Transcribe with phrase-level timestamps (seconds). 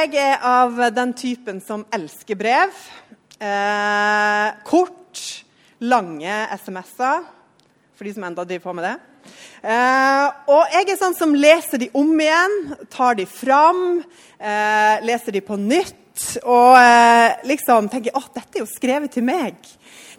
[0.00, 2.72] Jeg er av den typen som elsker brev.
[3.36, 5.20] Eh, kort,
[5.80, 7.26] lange SMS-er,
[7.96, 8.94] for de som enda driver på med det.
[9.60, 12.56] Eh, og jeg er sånn som leser de om igjen,
[12.92, 14.00] tar de fram,
[14.40, 15.96] eh, leser de på nytt.
[16.44, 19.60] Og eh, liksom tenker at dette er jo skrevet til meg.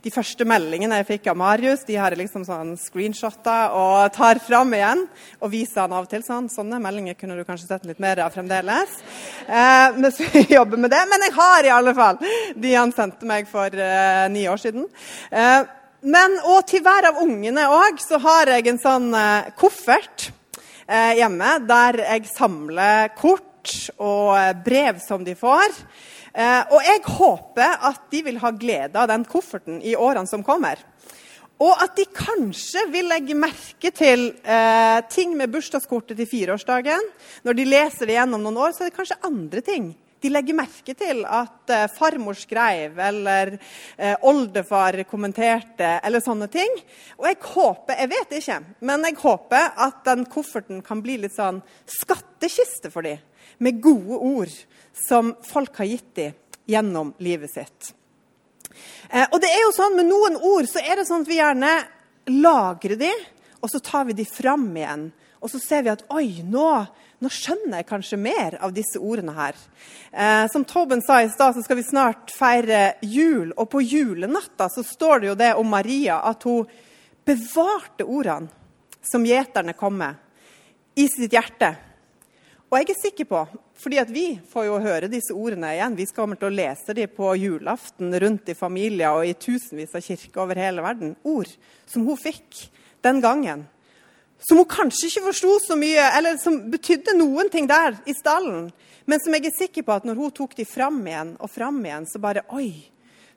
[0.01, 4.39] De første meldingene jeg fikk av Marius, de har jeg liksom sånn screenshotta og tar
[4.41, 5.03] fram igjen.
[5.45, 6.47] Og viser han av og til sånn.
[6.49, 8.95] Sånne meldinger kunne du kanskje sett litt mer av fremdeles.
[9.45, 11.03] Eh, mens vi jobber med det.
[11.11, 12.17] Men jeg har i alle fall
[12.57, 14.89] de han sendte meg for eh, ni år siden.
[15.29, 15.69] Eh,
[16.01, 20.31] men og til hver av ungene òg så har jeg en sånn eh, koffert
[20.87, 25.77] eh, hjemme der jeg samler kort og eh, brev som de får.
[26.31, 30.45] Eh, og jeg håper at de vil ha glede av den kofferten i årene som
[30.45, 30.79] kommer.
[31.61, 37.11] Og at de kanskje vil legge merke til eh, ting med bursdagskortet til fireårsdagen.
[37.45, 39.91] Når de leser det gjennom noen år, så er det kanskje andre ting.
[40.21, 46.75] De legger merke til at eh, farmor skrev, eller eh, oldefar kommenterte, eller sånne ting.
[47.17, 51.37] Og jeg håper, jeg vet ikke, men jeg håper at den kofferten kan bli litt
[51.37, 53.21] sånn skattkiste for dem.
[53.61, 54.53] Med gode ord
[54.93, 56.37] som folk har gitt dem
[56.69, 57.93] gjennom livet sitt.
[59.09, 61.39] Eh, og det er jo sånn Med noen ord så er det sånn at vi
[61.39, 61.71] gjerne
[62.31, 63.11] lagrer de,
[63.59, 65.09] og så tar vi de fram igjen.
[65.41, 66.67] Og så ser vi at oi, nå,
[67.21, 69.57] nå skjønner jeg kanskje mer av disse ordene her.
[70.13, 73.51] Eh, som Tobben sa i stad, så skal vi snart feire jul.
[73.57, 76.69] Og på julenatta så står det jo det om Maria at hun
[77.25, 78.51] bevarte ordene
[79.01, 80.13] som gjeterne kom med,
[80.93, 81.71] i sitt hjerte.
[82.69, 83.39] Og jeg er sikker på,
[83.81, 87.09] fordi at vi får jo høre disse ordene igjen, vi kommer til å lese dem
[87.15, 91.15] på julaften rundt i familier og i tusenvis av kirker over hele verden.
[91.25, 91.49] Ord
[91.89, 92.67] som hun fikk
[93.01, 93.65] den gangen.
[94.41, 98.69] Som hun kanskje ikke forsto så mye, eller som betydde noen ting der i stallen.
[99.09, 101.81] Men som jeg er sikker på at når hun tok de fram igjen og fram
[101.81, 102.71] igjen, så bare Oi!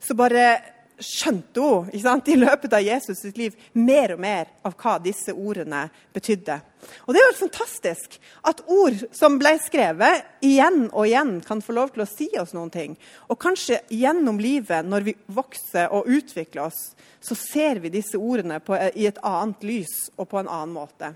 [0.04, 4.76] Så bare skjønte hun sant, i løpet av Jesus sitt liv mer og mer av
[4.78, 6.60] hva disse ordene betydde.
[7.06, 11.74] Og Det er jo fantastisk at ord som ble skrevet igjen og igjen, kan få
[11.76, 12.96] lov til å si oss noen ting.
[13.28, 16.92] Og kanskje gjennom livet, når vi vokser og utvikler oss,
[17.24, 21.14] så ser vi disse ordene på, i et annet lys og på en annen måte.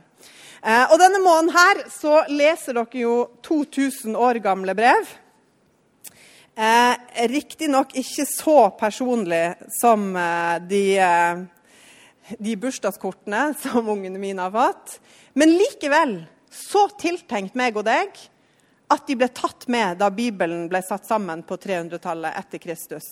[0.63, 5.07] Eh, og Denne måneden her så leser dere jo 2000 år gamle brev.
[6.59, 6.95] Eh,
[7.29, 14.97] Riktignok ikke så personlig som eh, de, eh, de bursdagskortene som ungene mine har fått.
[15.39, 16.17] Men likevel
[16.51, 18.11] så tiltenkt meg og deg
[18.91, 23.07] at de ble tatt med da Bibelen ble satt sammen på 300-tallet etter Kristus.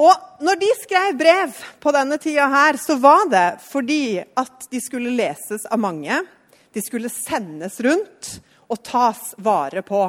[0.00, 4.80] Og når de skrev brev på denne tida her, så var det fordi at de
[4.80, 6.22] skulle leses av mange.
[6.72, 8.38] De skulle sendes rundt
[8.72, 10.06] og tas vare på.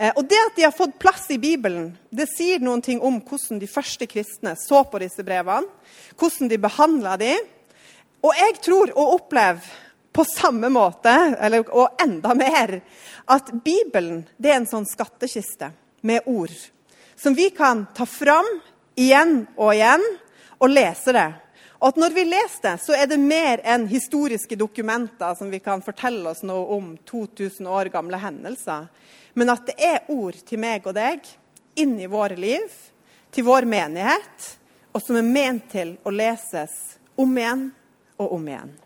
[0.00, 3.18] Eh, og Det at de har fått plass i Bibelen, det sier noen ting om
[3.20, 5.68] hvordan de første kristne så på disse brevene.
[6.16, 7.44] Hvordan de behandla dem.
[8.24, 9.68] Og jeg tror og opplever
[10.12, 12.80] på samme måte, eller, og enda mer,
[13.30, 15.70] at Bibelen det er en sånn skattkiste
[16.02, 16.56] med ord
[17.20, 18.48] som vi kan ta fram
[18.98, 20.04] igjen og igjen
[20.58, 21.28] og lese det.
[21.80, 25.80] At når vi leser det, så er det mer enn historiske dokumenter som vi kan
[25.80, 28.90] fortelle oss noe om 2000 år gamle hendelser.
[29.32, 31.24] Men at det er ord til meg og deg
[31.80, 32.68] inn i våre liv,
[33.32, 34.50] til vår menighet,
[34.92, 36.76] og som er ment til å leses
[37.16, 37.66] om igjen
[38.20, 38.76] og om igjen.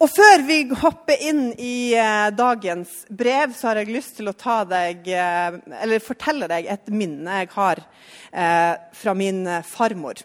[0.00, 4.36] Og Før vi hopper inn i eh, dagens brev, så har jeg lyst til å
[4.64, 7.82] deg, eh, fortelle deg et minne jeg har
[8.32, 10.24] eh, fra min farmor.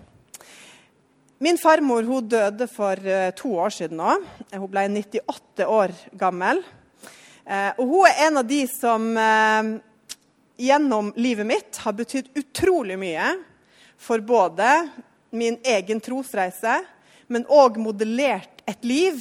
[1.45, 4.13] Min farmor hun døde for eh, to år siden nå.
[4.49, 6.61] Hun ble 98 år gammel.
[7.45, 9.67] Eh, og hun er en av de som eh,
[10.65, 13.27] gjennom livet mitt har betydd utrolig mye
[14.01, 14.71] for både
[15.37, 16.79] min egen trosreise,
[17.29, 19.19] men òg modellert et liv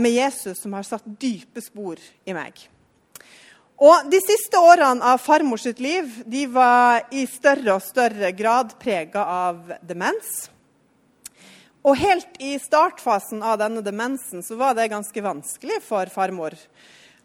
[0.00, 2.54] med Jesus som har satt dype spor i meg.
[3.76, 9.26] Og De siste årene av farmors liv de var i større og større grad prega
[9.50, 10.48] av demens.
[11.80, 16.56] Og Helt i startfasen av denne demensen så var det ganske vanskelig for farmor.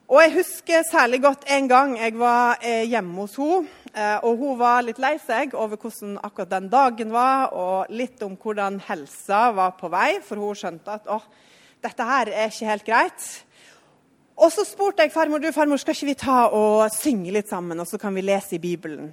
[0.08, 4.38] Og jeg husker særlig godt en gang jeg var eh, hjemme hos henne eh, og
[4.38, 8.78] hun var litt lei seg over hvordan akkurat den dagen var, og litt om hvordan
[8.86, 11.20] helsa var på vei, for hun skjønte at å,
[11.84, 13.28] dette her er ikke helt greit.
[14.36, 17.82] Og så spurte jeg farmor du, farmor, skal ikke vi ta og synge litt sammen,
[17.82, 19.10] og så kan vi lese i Bibelen.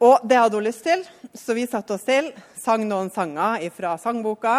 [0.00, 1.02] Og det hadde hun lyst til,
[1.36, 4.54] så vi satte oss til, sang noen sanger fra sangboka.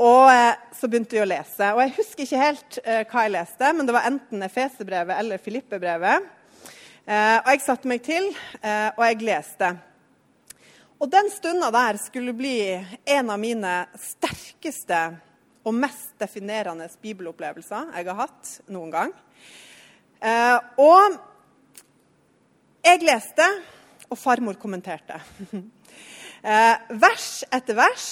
[0.00, 1.66] Og eh, så begynte vi å lese.
[1.74, 5.42] Og Jeg husker ikke helt eh, hva jeg leste, men det var enten Efesebrevet eller
[5.44, 6.30] Filippebrevet.
[7.04, 8.30] Eh, og jeg satte meg til,
[8.96, 9.68] og jeg leste.
[10.96, 15.02] Og den stunda der skulle bli en av mine sterkeste
[15.68, 19.12] og mest definerende bibelopplevelser jeg har hatt noen gang.
[20.80, 21.20] Og
[22.84, 23.44] jeg leste,
[24.10, 25.20] og farmor kommenterte.
[26.44, 28.08] Eh, vers etter vers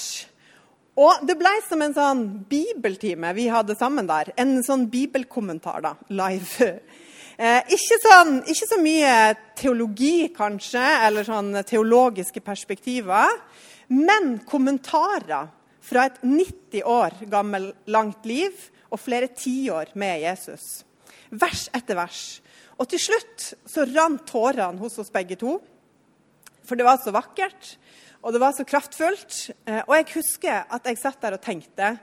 [1.00, 4.33] og det ble som en sånn bibeltime vi hadde sammen der.
[4.37, 6.69] En sånn bibelkommentar da, live.
[7.39, 9.15] Eh, ikke, sånn, ikke, så mye
[9.56, 13.33] teologi, kanskje, eller sånn teologiske perspektiver.
[13.89, 15.49] Men kommentarer
[15.83, 18.53] fra et 90 år gammel langt liv
[18.93, 20.85] og flere tiår med Jesus.
[21.33, 22.23] Vers etter vers.
[22.77, 25.56] Og til slutt så rant tårene hos oss begge to.
[26.72, 27.74] For det var så vakkert.
[28.24, 29.50] Og det var så kraftfullt.
[29.69, 31.98] Eh, og jeg husker at jeg satt der og tenkte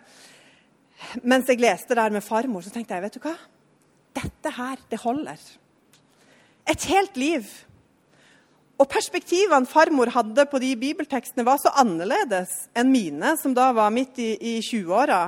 [1.23, 3.33] Mens jeg leste der med farmor, så tenkte jeg vet du hva?
[4.19, 5.41] Dette her, det holder.
[6.69, 7.49] Et helt liv.
[8.77, 13.95] Og perspektivene farmor hadde på de bibeltekstene, var så annerledes enn mine, som da var
[13.95, 15.21] midt i, i 20-åra.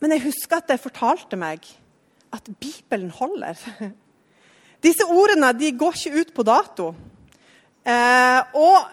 [0.00, 1.68] Men jeg husker at det fortalte meg
[2.32, 3.58] at Bibelen holder.
[4.86, 6.94] Disse ordene de går ikke ut på dato.
[7.82, 8.90] Eh, og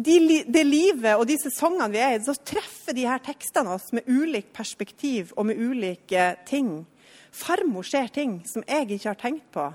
[0.00, 3.90] de, det livet og de sesongene vi er i, så treffer de her tekstene oss
[3.96, 6.86] med ulikt perspektiv og med ulike ting.
[7.30, 9.66] Farmor ser ting som jeg ikke har tenkt på,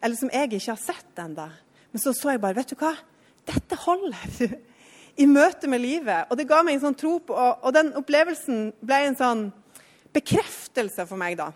[0.00, 1.48] eller som jeg ikke har sett ennå.
[1.92, 2.94] Men så så jeg bare Vet du hva?
[3.46, 4.54] Dette holder.
[5.22, 6.26] I møte med livet.
[6.30, 9.44] Og det ga meg en sånn tro på Og, og den opplevelsen ble en sånn
[10.14, 11.52] bekreftelse for meg, da.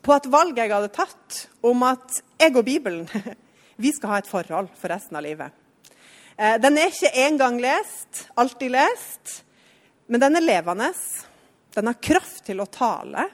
[0.00, 3.04] På at valget jeg hadde tatt om at jeg og Bibelen
[3.76, 5.52] vi skal ha et forhold for resten av livet.
[6.36, 9.40] Eh, den er ikke engang lest, alltid lest,
[10.06, 10.92] men den er levende.
[11.76, 13.26] Den har kraft til å tale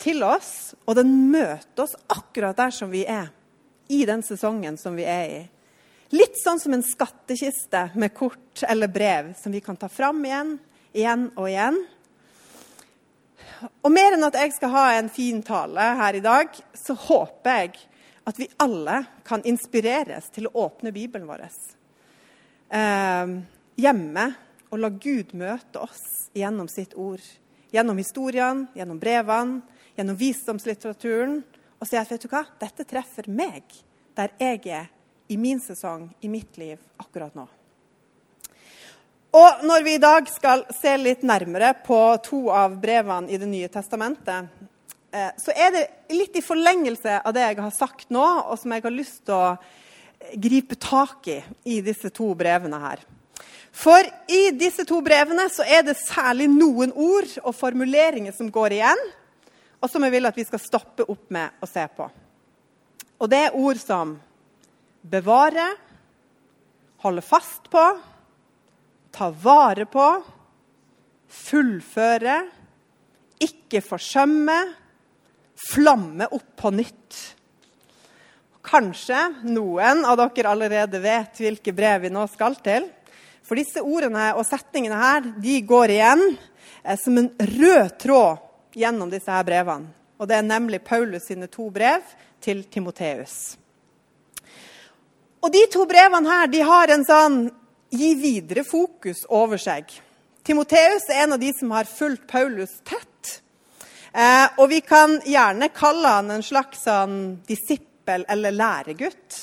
[0.00, 3.28] til oss, og den møter oss akkurat der som vi er,
[3.90, 5.40] i den sesongen som vi er i.
[6.16, 10.56] Litt sånn som en skattkiste med kort eller brev som vi kan ta fram igjen,
[10.96, 11.78] igjen og igjen.
[13.84, 17.60] Og mer enn at jeg skal ha en fin tale her i dag, så håper
[17.60, 17.76] jeg
[18.30, 23.32] at vi alle kan inspireres til å åpne Bibelen vår eh,
[23.80, 24.26] hjemme
[24.70, 27.22] og la Gud møte oss gjennom sitt ord.
[27.70, 29.60] Gjennom historiene, gjennom brevene,
[29.98, 31.40] gjennom visdomslitteraturen.
[31.80, 33.66] Og si at vet du hva, dette treffer meg
[34.18, 34.90] der jeg er
[35.30, 37.46] i min sesong, i mitt liv, akkurat nå.
[39.30, 43.46] Og når vi i dag skal se litt nærmere på to av brevene i Det
[43.46, 44.50] nye testamentet,
[45.10, 48.84] så er det litt i forlengelse av det jeg har sagt nå, og som jeg
[48.84, 49.56] har lyst til å
[50.38, 53.02] gripe tak i i disse to brevene her.
[53.70, 58.76] For i disse to brevene så er det særlig noen ord og formuleringer som går
[58.78, 59.04] igjen,
[59.80, 62.08] og som jeg vil at vi skal stoppe opp med å se på.
[63.20, 64.16] Og det er ord som
[65.00, 65.66] bevare,
[67.00, 67.84] holde fast på,
[69.14, 70.08] ta vare på,
[71.30, 72.36] fullføre,
[73.40, 74.58] ikke forsømme,
[75.68, 77.18] flamme opp på nytt.
[78.64, 82.88] Kanskje noen av dere allerede vet hvilke brev vi nå skal til.
[83.46, 88.44] For disse ordene og setningene her, de går igjen eh, som en rød tråd
[88.78, 89.90] gjennom disse her brevene.
[90.20, 92.04] Og Det er nemlig Paulus sine to brev
[92.44, 93.56] til Timoteus.
[95.40, 97.38] Og De to brevene her, de har en sånn
[97.90, 99.88] gi videre-fokus over seg.
[100.46, 103.09] Timoteus er en av de som har fulgt Paulus tett.
[104.12, 109.38] Eh, og vi kan gjerne kalle han en slags sånn disippel eller læregutt.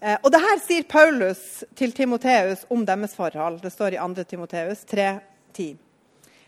[0.00, 3.62] Eh, og det her sier Paulus til Timoteus om deres forhold.
[3.62, 4.26] Det står i 2.
[4.28, 5.76] Timoteus 3,10.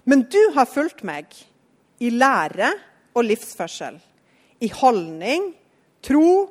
[0.04, 1.32] Men du har fulgt meg
[2.00, 2.70] i lære
[3.16, 3.96] og livsførsel,
[4.60, 5.50] i holdning,
[6.04, 6.48] tro,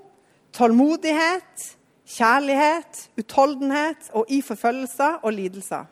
[0.53, 1.63] tålmodighet,
[2.07, 5.85] kjærlighet, utholdenhet og i forfølgelser og lidelser,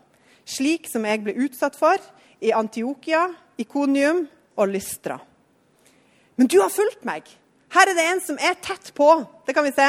[0.46, 2.02] slik som jeg ble utsatt for
[2.44, 5.20] i Antiokia, Ikonium og Lystra.
[6.36, 7.28] Men du har fulgt meg
[7.76, 9.10] her er det en som er tett på.
[9.46, 9.88] Det kan vi se.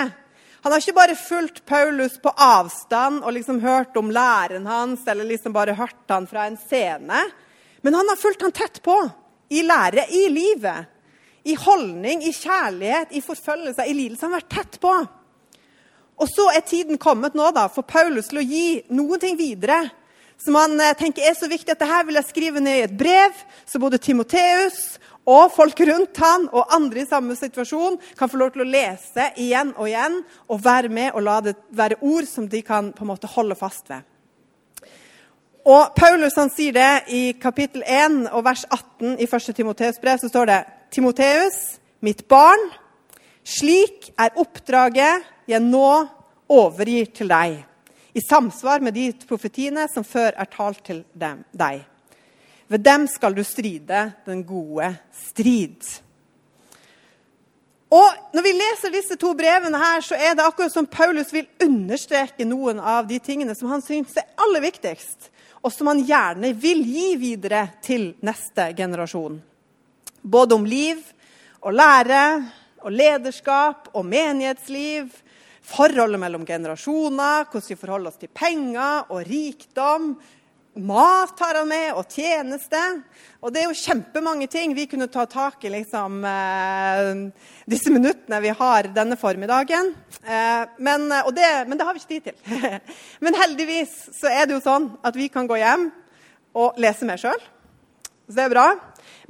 [0.64, 5.28] Han har ikke bare fulgt Paulus på avstand og liksom hørt om læren hans eller
[5.28, 7.20] liksom bare hørt han fra en scene.
[7.86, 8.96] Men han har fulgt han tett på.
[9.48, 10.90] I lære, i livet.
[11.46, 14.24] I holdning, i kjærlighet, i forfølgelse, i lidelse.
[14.26, 14.94] Han har vært tett på.
[16.16, 19.84] Og så er tiden kommet nå da, for Paulus til å gi noen ting videre
[20.42, 22.96] som han eh, tenker er så viktig at dette vil jeg skrive ned i et
[22.96, 28.38] brev, så både Timoteus og folk rundt han og andre i samme situasjon kan få
[28.38, 32.28] lov til å lese igjen og igjen og være med og la det være ord
[32.30, 34.06] som de kan på en måte holde fast ved.
[35.66, 39.48] Og Paulus han sier det i kapittel 1 og vers 18 i 1.
[39.56, 40.20] Timoteus brev.
[40.22, 40.60] Så står det
[40.94, 41.56] Timoteus,
[42.06, 42.68] mitt barn,
[43.42, 45.88] slik er oppdraget jeg nå
[46.46, 47.64] overgir til deg,
[48.16, 51.82] i samsvar med de profetiene som før er talt til dem, deg.
[52.72, 54.88] Ved dem skal du stride den gode
[55.28, 55.84] strid.
[57.92, 61.44] Og Når vi leser disse to brevene, her, så er det akkurat som Paulus vil
[61.62, 65.28] understreke noen av de tingene som han syns er aller viktigst,
[65.60, 69.38] og som han gjerne vil gi videre til neste generasjon.
[70.22, 71.04] Både om liv
[71.60, 72.24] og lære
[72.80, 75.12] og lederskap og menighetsliv,
[75.66, 80.14] forholdet mellom generasjoner, hvordan vi forholder oss til penger og rikdom,
[80.76, 82.78] Mat har han med, og tjeneste.
[83.40, 87.32] Og det er jo kjempemange ting vi kunne ta tak i liksom, eh,
[87.64, 89.94] disse minuttene vi har denne formiddagen.
[90.20, 92.68] Eh, men, det, men, det, har vi ikke tid til.
[93.24, 95.88] men heldigvis så er det jo sånn at vi kan gå hjem
[96.60, 97.40] og lese mer sjøl.
[98.28, 98.68] Så det er bra.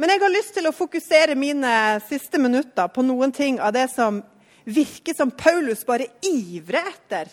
[0.03, 1.77] Men jeg har lyst til å fokusere mine
[2.09, 4.19] siste minutter på noen ting av det som
[4.67, 7.31] virker som Paulus bare ivrer etter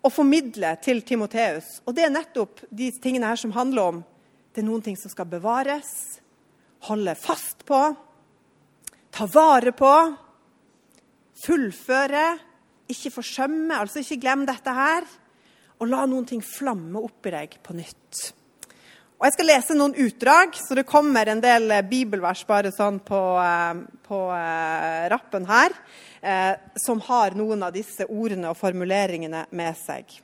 [0.00, 1.80] å formidle til Timoteus.
[1.84, 4.00] Og det er nettopp de tingene her som handler om
[4.50, 5.90] det er noen ting som skal bevares,
[6.88, 7.78] holde fast på,
[9.14, 9.92] ta vare på,
[11.44, 12.24] fullføre,
[12.90, 15.06] ikke forsømme, altså ikke glem dette her.
[15.80, 18.24] Og la noen ting flamme opp i deg på nytt.
[19.20, 23.18] Og Jeg skal lese noen utdrag, så det kommer en del bibelvers bare sånn på,
[23.36, 25.74] eh, på uh, rappen her
[26.24, 30.16] eh, som har noen av disse ordene og formuleringene med seg.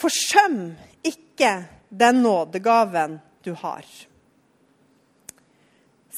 [0.00, 0.58] Forsøm
[1.06, 1.52] ikke
[1.94, 3.86] den nådegaven du har.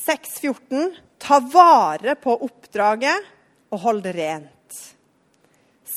[0.06, 0.88] 6.14.:
[1.20, 3.28] Ta vare på oppdraget
[3.68, 4.61] og hold det rent.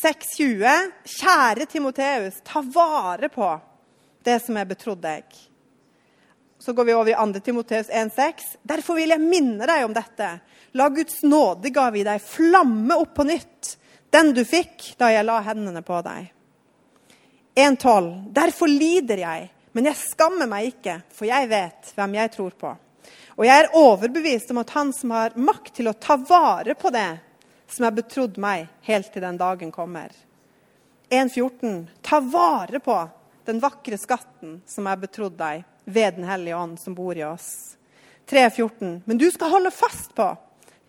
[0.02, 3.60] 6.20.: Kjære Timoteus, ta vare på
[4.24, 5.24] det som er betrodd deg.
[6.60, 7.40] Så går vi over i 2.
[7.40, 8.58] Timoteus 1,6.
[8.64, 10.30] Derfor vil jeg minne deg om dette.
[10.76, 13.76] La Guds nådegave i deg flamme opp på nytt,
[14.10, 16.32] den du fikk da jeg la hendene på deg.
[17.56, 18.10] 1,12.
[18.36, 22.74] Derfor lider jeg, men jeg skammer meg ikke, for jeg vet hvem jeg tror på.
[23.36, 26.92] Og jeg er overbevist om at Han som har makt til å ta vare på
[26.92, 27.10] det
[27.76, 30.14] som er betrodd meg, helt til den dagen kommer.
[31.10, 31.86] 1,14.
[32.02, 32.98] Ta vare på
[33.46, 37.76] den vakre skatten som er betrodd deg ved Den hellige ånd som bor i oss.
[38.30, 39.02] 3.14.
[39.06, 40.32] Men du skal holde fast på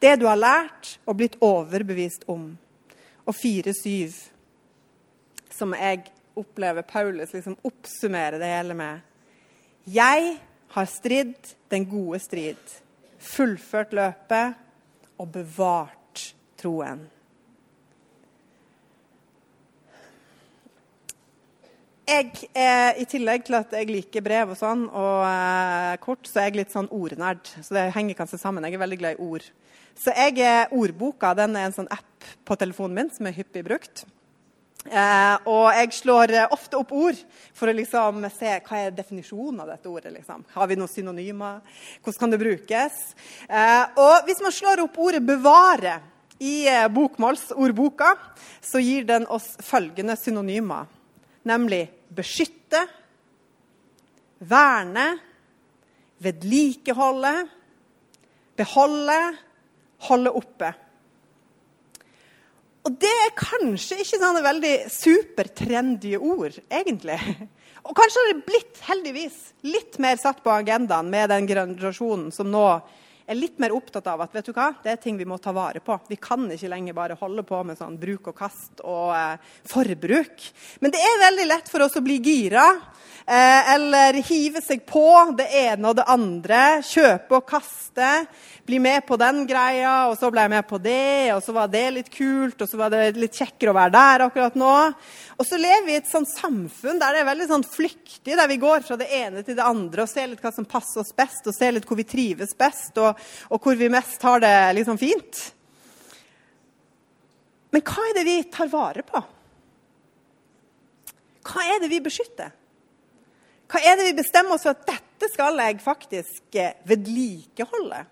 [0.00, 2.54] det du har lært og blitt overbevist om.
[3.26, 4.14] Og 4.7.
[5.52, 9.00] Som jeg opplever Paulus liksom oppsummerer det hele med.
[9.84, 10.36] Jeg
[10.76, 12.62] har stridd den gode strid,
[13.18, 14.56] fullført løpet
[15.16, 15.96] og bevart
[16.66, 17.04] troen.
[22.06, 26.38] Jeg er, I tillegg til at jeg liker brev og sånn, og eh, kort, så
[26.38, 27.42] er jeg litt sånn ordnerd.
[27.58, 28.66] Så det henger kanskje sammen.
[28.66, 29.48] Jeg er veldig glad i ord.
[29.98, 33.64] Så jeg er Ordboka den er en sånn app på telefonen min som er hyppig
[33.66, 34.04] brukt.
[34.86, 37.18] Eh, og jeg slår eh, ofte opp ord
[37.56, 40.14] for å liksom se hva er definisjonen av dette ordet.
[40.14, 40.46] Liksom.
[40.54, 41.58] Har vi noen synonymer?
[42.04, 43.00] Hvordan kan det brukes?
[43.50, 45.98] Eh, og hvis man slår opp ordet 'bevare'
[46.42, 48.12] i eh, bokmålsordboka,
[48.60, 50.90] så gir den oss følgende synonymer
[51.46, 52.82] nemlig beskytte,
[54.38, 55.06] verne,
[56.22, 57.34] vedlikeholde,
[58.56, 59.20] beholde,
[60.08, 60.72] holde oppe.
[62.86, 67.18] Og det er kanskje ikke sånne veldig supertrendige ord, egentlig.
[67.86, 72.50] Og kanskje har det blitt, heldigvis, litt mer satt på agendaen med den generasjonen som
[72.50, 72.66] nå
[73.26, 75.52] er litt mer opptatt av at vet du hva, det er ting vi må ta
[75.54, 75.98] vare på.
[76.08, 80.46] Vi kan ikke lenger bare holde på med sånn bruk og kast og eh, forbruk.
[80.80, 82.68] Men det er veldig lett for oss å bli gira
[83.26, 85.06] eh, eller hive seg på
[85.38, 86.62] det ene og det andre.
[86.86, 88.12] Kjøpe og kaste.
[88.66, 91.68] Bli med på den greia, og så ble jeg med på det, og så var
[91.70, 94.72] det litt kult, og så var det litt kjekkere å være der akkurat nå.
[95.36, 98.50] Og så lever vi i et sånt samfunn der det er veldig sånn flyktig, der
[98.50, 101.14] vi går fra det ene til det andre og ser litt hva som passer oss
[101.14, 103.15] best, og ser litt hvor vi trives best, og,
[103.50, 105.42] og hvor vi mest har det liksom fint.
[107.74, 109.22] Men hva er det vi tar vare på?
[111.46, 112.54] Hva er det vi beskytter?
[113.66, 118.02] Hva er det vi bestemmer oss for at dette skal jeg faktisk eh, vedlikeholde?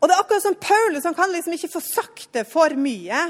[0.00, 3.20] Og det er akkurat som Paulus, han kan liksom ikke få sagt det for mye.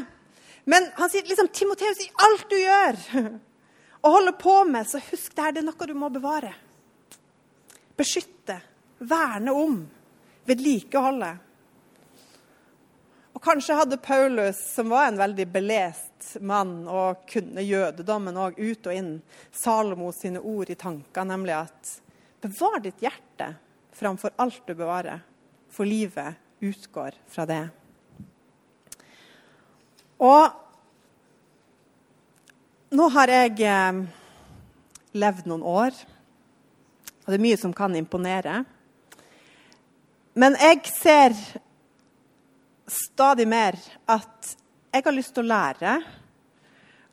[0.67, 3.01] Men han sier liksom Timoteus, i alt du gjør
[4.05, 6.51] og holder på med, så husk det her, det er noe du må bevare.
[7.95, 8.59] Beskytte,
[8.99, 9.77] verne om,
[10.49, 11.33] vedlikeholde.
[13.35, 18.87] Og kanskje hadde Paulus, som var en veldig belest mann og kunne jødedommen òg ut
[18.87, 19.15] og inn,
[19.53, 21.95] Salomo sine ord i tanker, nemlig at
[22.45, 23.55] bevar ditt hjerte
[23.95, 25.23] framfor alt du bevarer,
[25.71, 27.65] for livet utgår fra det.
[30.23, 30.47] Og
[32.95, 34.03] nå har jeg eh,
[35.19, 35.97] levd noen år,
[37.25, 38.63] og det er mye som kan imponere.
[40.35, 41.35] Men jeg ser
[42.91, 43.79] stadig mer
[44.11, 44.55] at
[44.95, 45.93] jeg har lyst til å lære,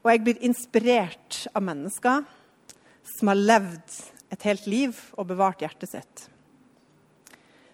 [0.02, 2.26] og jeg blir inspirert av mennesker
[3.12, 4.00] som har levd
[4.34, 6.26] et helt liv og bevart hjertet sitt.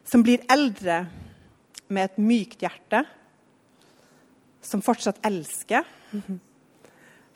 [0.08, 1.06] Som blir eldre
[1.88, 3.06] med et mykt hjerte,
[4.60, 5.88] som fortsatt elsker.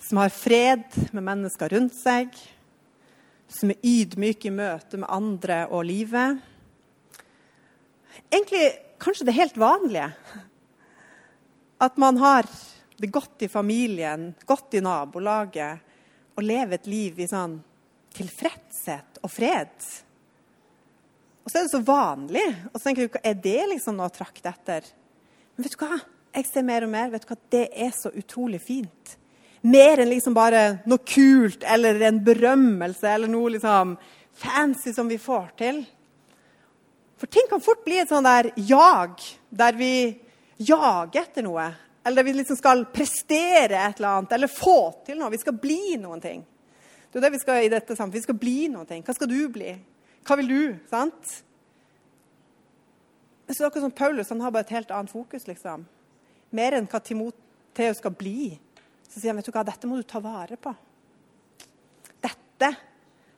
[0.02, 2.34] Som har fred med mennesker rundt seg.
[3.52, 6.42] Som er ydmyk i møte med andre og livet.
[8.30, 8.66] Egentlig
[9.02, 10.12] kanskje det helt vanlige.
[11.82, 12.46] At man har
[13.02, 15.80] det godt i familien, godt i nabolaget,
[16.38, 17.58] og lever et liv i sånn
[18.16, 19.74] tilfredshet og fred.
[21.42, 22.44] Og så er det så vanlig.
[22.72, 24.86] Og så tenker du, Er det liksom noe å trakte etter?
[25.56, 25.98] Men vet du hva?
[26.32, 27.10] Jeg ser mer og mer.
[27.12, 27.40] vet du hva?
[27.50, 29.18] Det er så utrolig fint.
[29.62, 33.98] Mer enn liksom bare noe kult eller en berømmelse eller noe liksom
[34.34, 35.84] fancy som vi får til.
[37.22, 39.20] For ting kan fort bli et sånn der jag,
[39.54, 39.94] der vi
[40.58, 41.68] jager etter noe.
[42.02, 45.30] Eller der vi liksom skal prestere et eller annet, eller få til noe.
[45.30, 46.42] Vi skal bli noen ting.
[47.12, 48.18] Det er det vi skal i dette samfunnet.
[48.18, 49.06] Vi skal bli noen ting.
[49.06, 49.76] Hva skal du bli?
[50.26, 50.64] Hva vil du?
[50.90, 51.36] Sant?
[53.52, 55.46] Så akkurat som Paulus han har bare et helt annet fokus.
[55.46, 55.86] liksom.
[56.58, 58.56] Mer enn hva Timoteus skal bli.
[59.12, 60.74] Så sier han vet du hva, dette må du ta vare på.
[62.26, 62.74] Dette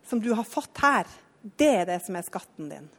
[0.07, 1.09] som du har fått her,
[1.43, 2.91] det er det som er skatten din.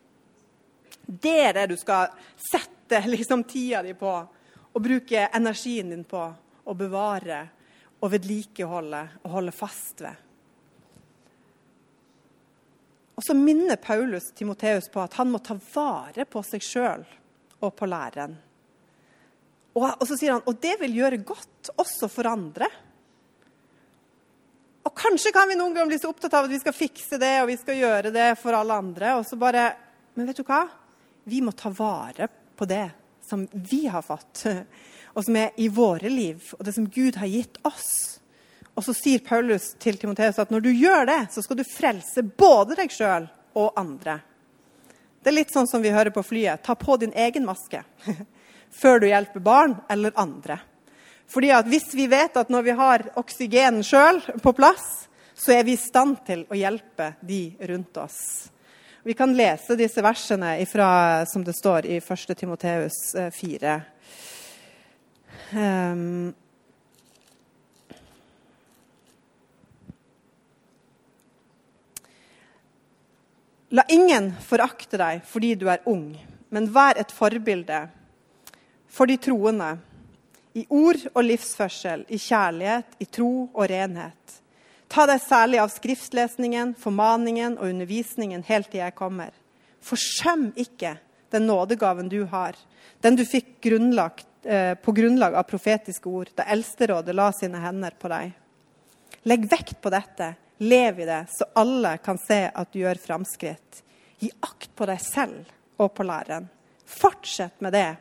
[1.06, 4.12] Det er det du skal sette liksom, tida di på
[4.74, 6.22] og bruke energien din på
[6.64, 7.40] å bevare
[8.00, 10.22] og vedlikeholde og holde fast ved.
[13.14, 17.04] Og så minner Paulus Timoteus på at han må ta vare på seg sjøl
[17.60, 18.34] og på læreren.
[19.74, 22.68] Og, og, så sier han og det vil gjøre godt også for andre.
[24.84, 27.36] Og kanskje kan vi noen ganger bli så opptatt av at vi skal fikse det
[27.40, 29.14] og vi skal gjøre det for alle andre.
[29.18, 29.72] og så bare,
[30.14, 30.66] Men vet du hva?
[31.24, 32.88] Vi må ta vare på det
[33.24, 34.44] som vi har fått,
[35.14, 38.20] og som er i våre liv, og det som Gud har gitt oss.
[38.74, 42.24] Og så sier Paulus til Timoteus at når du gjør det, så skal du frelse
[42.26, 44.18] både deg sjøl og andre.
[45.22, 46.60] Det er litt sånn som vi hører på flyet.
[46.66, 47.80] Ta på din egen maske
[48.80, 50.58] før du hjelper barn eller andre.
[51.30, 55.64] Fordi at Hvis vi vet at når vi har oksygen sjøl på plass, så er
[55.64, 58.20] vi i stand til å hjelpe de rundt oss.
[59.06, 62.30] Vi kan lese disse versene ifra, som det står i 1.
[62.38, 63.74] Timoteus 4.
[65.52, 66.32] Um, ehm,
[73.74, 76.14] La ingen forakte deg fordi du er ung,
[76.48, 77.82] men vær et forbilde
[78.88, 79.72] for de troende
[80.54, 84.43] i ord og livsførsel, i kjærlighet, i tro og renhet.
[84.94, 89.32] Ta deg særlig av skriftlesningen, formaningen og undervisningen helt til jeg kommer.
[89.82, 90.92] Forsøm ikke
[91.34, 92.54] den nådegaven du har,
[93.02, 97.96] den du fikk grunnlagt, eh, på grunnlag av profetiske ord, da Eldsterådet la sine hender
[97.98, 98.36] på deg.
[99.26, 100.28] Legg vekt på dette,
[100.62, 103.82] lev i det, så alle kan se at du gjør framskritt.
[104.22, 105.50] Gi akt på deg selv
[105.82, 106.46] og på læreren.
[106.86, 107.96] Fortsett med det,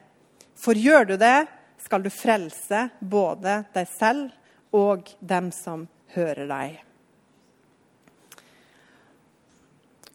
[0.54, 1.48] for gjør du det,
[1.82, 4.30] skal du frelse både deg selv
[4.78, 6.82] og dem som hører deg.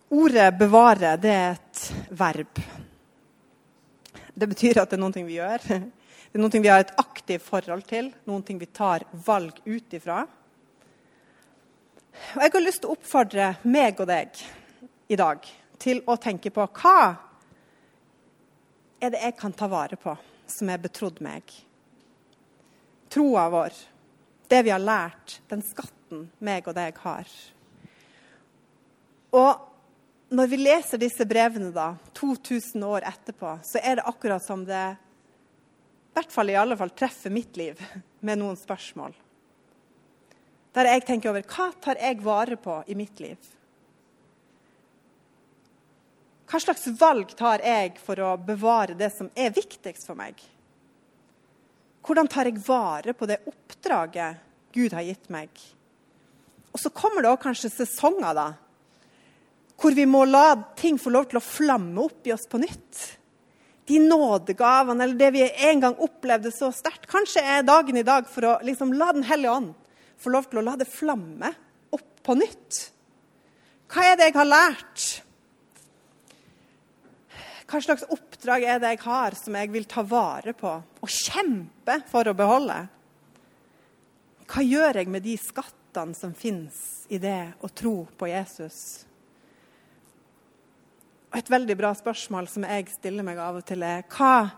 [0.08, 2.60] Ordet 'bevare' det er et verb.
[4.34, 5.64] Det betyr at det er noe vi gjør.
[5.68, 10.22] Det er noe vi har et aktivt forhold til, noe vi tar valg ut ifra.
[12.36, 14.40] Og jeg har lyst til å oppfordre meg og deg
[15.08, 15.44] i dag
[15.78, 17.00] til å tenke på hva
[18.98, 21.42] er det jeg kan ta vare på, som er betrodd meg?
[23.08, 23.76] Troa vår,
[24.48, 27.28] det vi har lært, den skatten meg og deg har.
[29.36, 34.64] Og når vi leser disse brevene da, 2000 år etterpå, så er det akkurat som
[34.68, 34.86] det
[36.08, 37.78] i hvert fall i alle fall treffer mitt liv
[38.26, 39.12] med noen spørsmål.
[40.74, 43.38] Der jeg tenker over hva tar jeg vare på i mitt liv?
[46.48, 50.40] Hva slags valg tar jeg for å bevare det som er viktigst for meg?
[52.08, 54.38] Hvordan tar jeg vare på det oppdraget
[54.72, 55.50] Gud har gitt meg?
[56.72, 58.46] Og så kommer det også kanskje sesonger da,
[59.76, 63.02] hvor vi må la ting få lov til å flamme opp i oss på nytt.
[63.88, 67.04] De nådegavene eller det vi en gang opplevde så sterkt.
[67.12, 69.70] Kanskje er dagen i dag for å liksom la Den hellige ånd
[70.18, 71.52] få lov til å la det flamme
[71.92, 72.80] opp på nytt.
[73.92, 75.08] Hva er det jeg har lært?
[77.68, 81.98] Hva slags oppdrag er det jeg har som jeg vil ta vare på og kjempe
[82.08, 82.78] for å beholde?
[84.48, 88.78] Hva gjør jeg med de skattene som fins i det å tro på Jesus?
[91.36, 94.48] Et veldig bra spørsmål som jeg stiller meg av og til, er hva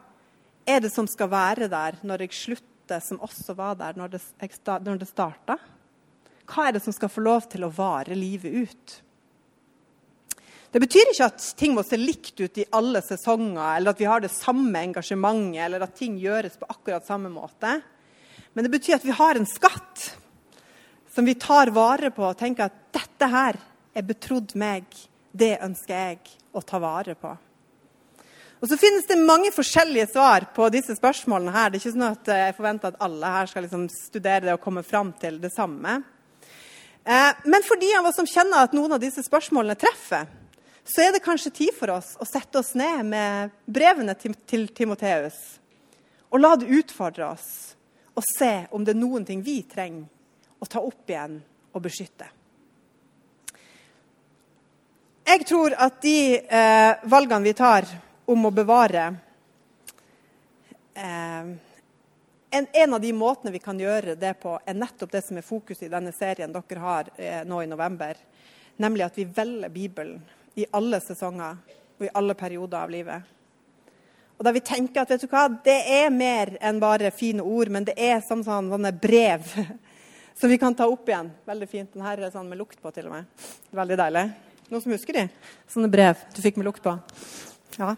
[0.70, 4.22] er det som skal være der når jeg slutter, som også var der når det,
[4.86, 5.58] når det starta?
[6.46, 9.00] Hva er det som skal få lov til å vare livet ut?
[10.70, 14.06] Det betyr ikke at ting må se likt ut i alle sesonger, eller at vi
[14.06, 17.80] har det samme engasjementet, eller at ting gjøres på akkurat samme måte.
[18.54, 20.04] Men det betyr at vi har en skatt
[21.10, 23.58] som vi tar vare på og tenker at dette her
[23.98, 24.86] er betrodd meg.
[25.30, 27.34] Det ønsker jeg å ta vare på.
[28.60, 31.52] Og Så finnes det mange forskjellige svar på disse spørsmålene.
[31.52, 31.70] her.
[31.70, 34.60] Det er ikke sånn at Jeg forventer at alle her skal liksom studere det og
[34.60, 36.04] komme fram til det samme.
[37.04, 40.26] Eh, men for de av oss som kjenner at noen av disse spørsmålene treffer,
[40.90, 44.66] så er det kanskje tid for oss å sette oss ned med brevene til, til
[44.74, 45.38] Timoteus
[46.30, 47.50] og la det utfordre oss
[48.18, 50.08] og se om det er noen ting vi trenger
[50.60, 51.38] å ta opp igjen
[51.70, 52.26] og beskytte.
[55.30, 57.86] Jeg tror at de eh, valgene vi tar
[58.30, 59.04] om å bevare
[60.98, 61.52] eh,
[62.50, 65.46] en, en, av de måtene vi kan gjøre det på, er nettopp det som er
[65.46, 68.18] fokuset i denne serien dere har eh, nå i november.
[68.82, 70.18] Nemlig at vi velger Bibelen
[70.60, 71.58] i alle sesonger
[71.98, 73.36] og i alle perioder av livet.
[74.40, 77.68] Og da vi tenker at vet du hva, det er mer enn bare fine ord,
[77.68, 79.44] men det er som sånn, sånne brev
[80.40, 81.28] som vi kan ta opp igjen.
[81.44, 81.90] Veldig fint.
[81.92, 83.44] Den her er sånn med lukt på, til og med.
[83.76, 84.24] Veldig deilig.
[84.70, 85.26] Noen som husker de?
[85.68, 86.96] Sånne brev du fikk med lukt på.
[87.76, 87.92] Ja.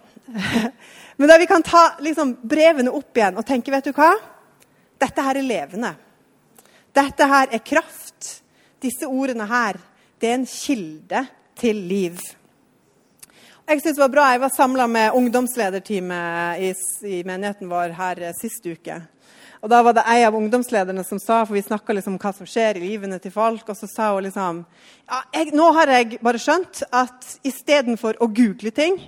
[1.21, 4.11] Men da vi kan ta liksom, brevene opp igjen og tenke, vet du hva?
[4.99, 5.95] Dette her er levende.
[6.91, 8.39] Dette her er kraft.
[8.83, 9.79] Disse ordene her,
[10.19, 11.23] det er en kilde
[11.59, 12.19] til liv.
[13.73, 14.25] Jeg synes det var bra.
[14.35, 16.67] Jeg var samla med ungdomslederteamet i,
[17.09, 18.99] i, menigheten vår her eh, sist uke.
[19.65, 22.35] Og Da var det ei av ungdomslederne som sa, for vi snakka liksom om hva
[22.37, 24.59] som skjer i livene til folk, og så sa hun liksom
[25.09, 28.99] ja, jeg, Nå har jeg bare skjønt at istedenfor å google ting,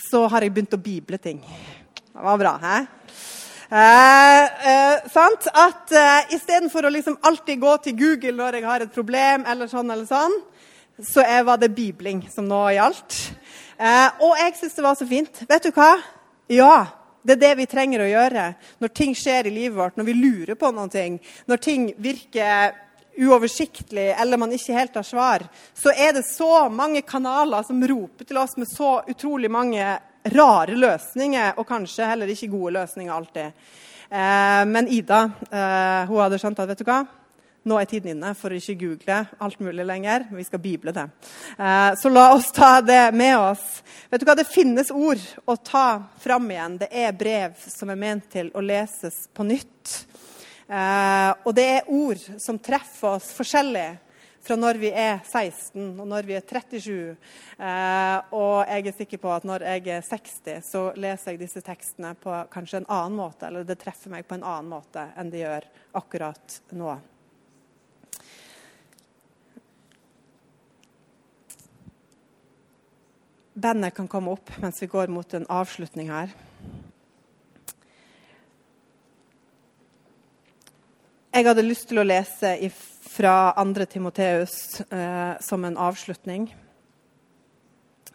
[0.00, 1.42] så har jeg begynt å bible ting.
[2.08, 2.76] Det var bra, hæ?
[3.68, 5.50] Eh, eh, sant?
[5.52, 9.68] At eh, Istedenfor å liksom alltid gå til Google når jeg har et problem, eller
[9.68, 10.40] sånn eller sånn,
[11.04, 13.18] så var det bibling som nå gjaldt.
[13.78, 15.44] Eh, og jeg syns det var så fint.
[15.48, 15.92] Vet du hva?
[16.50, 16.74] Ja,
[17.22, 18.50] det er det vi trenger å gjøre
[18.82, 22.74] når ting skjer i livet vårt, når vi lurer på ting, når ting virker
[23.18, 25.42] uoversiktlig eller man ikke helt har svar,
[25.74, 30.76] så er det så mange kanaler som roper til oss med så utrolig mange rare
[30.76, 33.68] løsninger, og kanskje heller ikke gode løsninger alltid.
[34.10, 37.02] Eh, men Ida eh, hun hadde skjønt at vet du hva?
[37.66, 40.28] Nå er tiden inne for å ikke google alt mulig lenger.
[40.30, 41.08] Vi skal bible det.
[41.58, 43.82] Eh, så la oss ta det med oss.
[44.10, 44.36] Vet du hva?
[44.38, 46.78] Det finnes ord å ta fram igjen.
[46.84, 49.96] Det er brev som er ment til å leses på nytt.
[50.68, 53.88] Eh, og det er ord som treffer oss forskjellig
[54.48, 56.94] fra når vi er 16 og når vi er 37.
[57.58, 61.64] Eh, og jeg er sikker på at når jeg er 60, så leser jeg disse
[61.64, 65.32] tekstene på kanskje en annen måte, eller det treffer meg på en annen måte enn
[65.32, 65.68] det gjør
[66.00, 66.96] akkurat nå.
[73.58, 76.30] Bandet kan komme opp mens vi går mot en avslutning her.
[81.34, 82.54] Jeg hadde lyst til å lese
[83.08, 83.84] fra 2.
[83.90, 86.48] Timoteus eh, som en avslutning.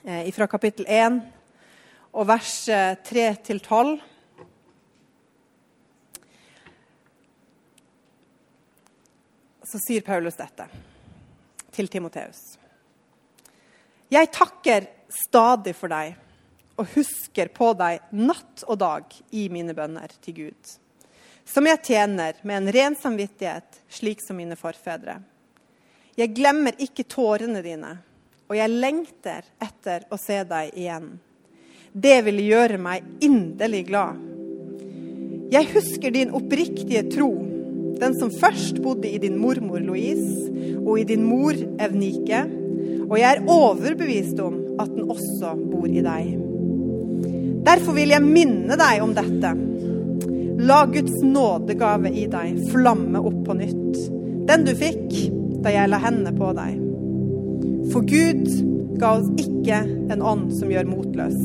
[0.03, 1.21] Eh, fra kapittel 1
[2.13, 2.55] og vers
[3.07, 3.93] 3-12.
[9.63, 10.67] Så sier Paulus dette
[11.73, 12.43] til Timoteus.
[14.13, 16.15] Jeg takker stadig for deg
[16.79, 20.71] og husker på deg natt og dag i mine bønner til Gud,
[21.45, 25.19] som jeg tjener med en ren samvittighet, slik som mine forfedre.
[26.17, 27.95] Jeg glemmer ikke tårene dine,
[28.49, 31.07] og jeg lengter etter å se deg igjen.
[31.93, 34.21] Det ville gjøre meg inderlig glad.
[35.53, 37.29] Jeg husker din oppriktige tro,
[38.01, 40.49] den som først bodde i din mormor Louise
[40.81, 42.41] og i din mor Evnike,
[43.05, 46.33] og jeg er overbevist om at den også bor i deg.
[47.63, 49.53] Derfor vil jeg minne deg om dette.
[50.63, 53.99] La Guds nådegave i deg flamme opp på nytt,
[54.47, 55.15] den du fikk
[55.63, 56.79] da jeg la hendene på deg.
[57.91, 58.47] For Gud
[58.99, 59.79] ga oss ikke
[60.13, 61.39] en ånd som gjør motløs.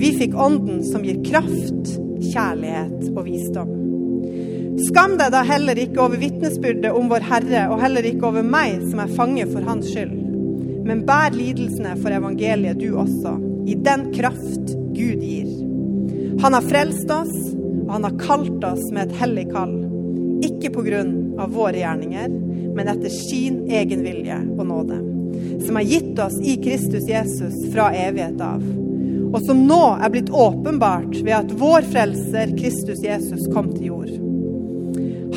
[0.00, 1.92] Vi fikk ånden som gir kraft,
[2.30, 3.76] kjærlighet og visdom.
[4.86, 8.80] Skam deg da heller ikke over vitnesbyrdet om vår Herre, og heller ikke over meg
[8.88, 10.29] som er fange for Hans skyld.
[10.90, 13.36] Men bær lidelsene for evangeliet du også,
[13.70, 15.46] i den kraft Gud gir.
[16.42, 17.36] Han har frelst oss,
[17.84, 19.76] og han har kalt oss med et hellig kall.
[20.42, 22.34] Ikke på grunn av våre gjerninger,
[22.74, 24.98] men etter sin egen vilje og nåde.
[25.62, 28.66] Som har gitt oss i Kristus Jesus fra evighet av.
[29.30, 34.14] Og som nå er blitt åpenbart ved at vår frelser, Kristus Jesus, kom til jord.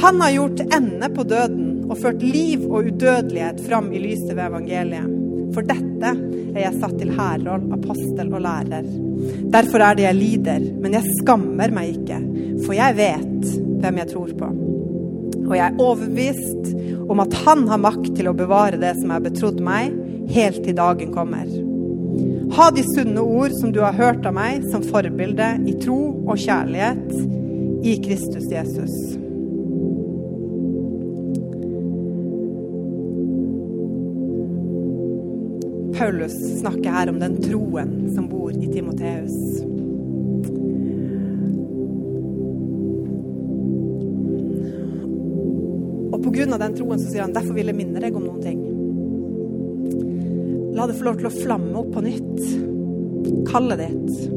[0.01, 4.47] Han har gjort ende på døden og ført liv og udødelighet fram i lyset ved
[4.49, 5.12] evangeliet.
[5.53, 6.11] For dette
[6.53, 8.87] er jeg satt til hærroll, apostel og lærer.
[9.53, 12.19] Derfor er det jeg lider, men jeg skammer meg ikke,
[12.65, 13.51] for jeg vet
[13.83, 14.49] hvem jeg tror på.
[15.43, 16.71] Og jeg er overbevist
[17.11, 19.93] om at Han har makt til å bevare det som er betrodd meg,
[20.33, 21.49] helt til dagen kommer.
[22.53, 26.37] Ha de sunne ord som du har hørt av meg, som forbilde i tro og
[26.37, 29.12] kjærlighet i Kristus Jesus.
[35.97, 39.35] Paulus snakker her om den troen som bor i Timoteus.
[46.13, 48.25] Og på grunn av den troen så sier han derfor vil jeg minne deg om
[48.25, 48.63] noen ting.
[50.73, 52.41] La det få lov til å flamme opp på nytt.
[53.51, 54.29] Kallet ditt,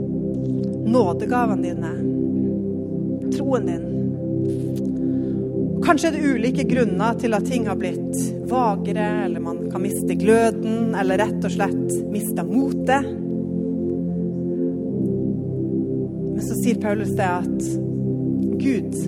[0.92, 1.92] nådegavene dine,
[3.32, 3.86] troen din.
[5.86, 8.16] Kanskje er det ulike grunner til at ting har blitt
[8.50, 13.06] vagere, eller man kan miste gløden, eller rett og slett miste motet.
[16.32, 17.68] Men så sier Paulus det at
[18.58, 18.98] Gud,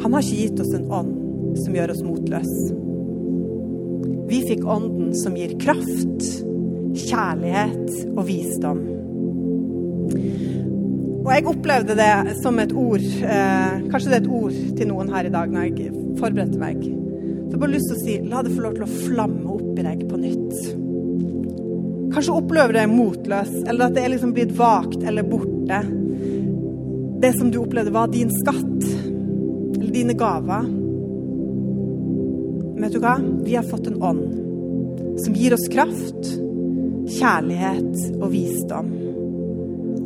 [0.00, 2.70] han har ikke gitt oss en ånd som gjør oss motløse.
[4.30, 6.30] Vi fikk ånden som gir kraft,
[7.10, 8.80] kjærlighet og visdom.
[11.20, 15.10] Og jeg opplevde det som et ord eh, Kanskje det er et ord til noen
[15.12, 16.80] her i dag når jeg forberedte meg.
[16.84, 19.80] Så jeg bare lyst til å si la det få lov til å flamme opp
[19.80, 20.56] i deg på nytt.
[22.10, 25.80] Kanskje opplever du deg motløs, eller at det er liksom blitt vagt eller borte.
[27.20, 28.86] Det som du opplevde, var din skatt,
[29.76, 30.66] eller dine gaver.
[32.74, 33.14] Men vet du hva?
[33.44, 36.32] Vi har fått en ånd som gir oss kraft,
[37.20, 38.90] kjærlighet og visdom.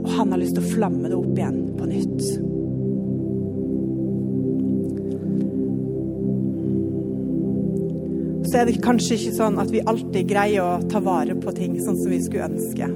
[0.05, 2.27] Og han har lyst til å flamme det opp igjen på nytt.
[8.45, 11.75] Så er det kanskje ikke sånn at vi alltid greier å ta vare på ting
[11.81, 12.93] sånn som vi skulle ønske.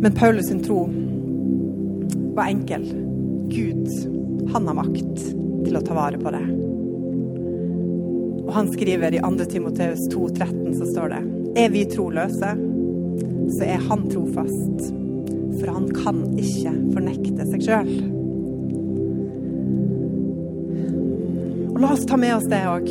[0.00, 0.84] Men Paulus sin tro
[2.36, 2.86] var enkel.
[3.50, 3.88] Gud,
[4.52, 5.24] han har makt
[5.64, 6.59] til å ta vare på det.
[8.50, 9.44] Og han skriver i 2.
[9.50, 11.18] Timoteus 2,13 så står det
[11.62, 12.48] Er vi troløse,
[13.54, 14.88] så er han trofast.
[15.60, 17.92] For han kan ikke fornekte seg sjøl.
[21.68, 22.90] Og la oss ta med oss det òg.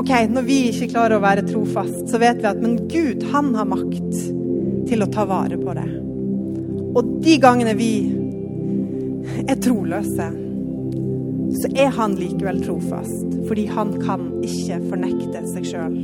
[0.00, 3.52] OK, når vi ikke klarer å være trofast, så vet vi at men Gud, han
[3.60, 4.20] har makt
[4.88, 5.88] til å ta vare på det.
[6.96, 7.92] Og de gangene vi
[9.44, 10.32] er troløse,
[11.56, 15.98] så er han likevel trofast, fordi han kan ikke fornekte seg sjøl.